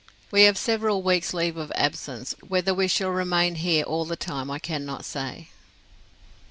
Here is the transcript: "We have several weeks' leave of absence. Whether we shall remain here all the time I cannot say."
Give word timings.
"We 0.31 0.45
have 0.45 0.57
several 0.57 1.03
weeks' 1.03 1.31
leave 1.31 1.57
of 1.57 1.71
absence. 1.75 2.33
Whether 2.47 2.73
we 2.73 2.87
shall 2.87 3.11
remain 3.11 3.53
here 3.53 3.83
all 3.83 4.03
the 4.05 4.15
time 4.15 4.49
I 4.49 4.57
cannot 4.57 5.05
say." 5.05 5.49